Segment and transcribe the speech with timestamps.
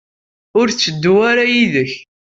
[0.59, 1.91] Ur tetteddu ara yid-k?